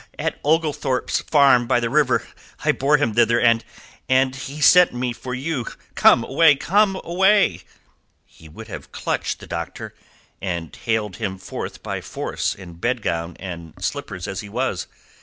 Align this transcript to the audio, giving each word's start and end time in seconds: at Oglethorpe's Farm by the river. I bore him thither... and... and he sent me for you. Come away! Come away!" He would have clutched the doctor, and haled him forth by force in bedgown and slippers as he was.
at 0.17 0.39
Oglethorpe's 0.43 1.21
Farm 1.21 1.67
by 1.67 1.79
the 1.79 1.87
river. 1.91 2.25
I 2.65 2.71
bore 2.71 2.97
him 2.97 3.13
thither... 3.13 3.39
and... 3.39 3.63
and 4.09 4.35
he 4.35 4.59
sent 4.59 4.95
me 4.95 5.13
for 5.13 5.35
you. 5.35 5.67
Come 5.93 6.23
away! 6.23 6.55
Come 6.55 6.99
away!" 7.03 7.61
He 8.25 8.49
would 8.49 8.67
have 8.67 8.91
clutched 8.91 9.39
the 9.39 9.45
doctor, 9.45 9.93
and 10.41 10.75
haled 10.75 11.17
him 11.17 11.37
forth 11.37 11.83
by 11.83 12.01
force 12.01 12.55
in 12.55 12.77
bedgown 12.79 13.37
and 13.39 13.75
slippers 13.79 14.27
as 14.27 14.39
he 14.39 14.49
was. 14.49 14.87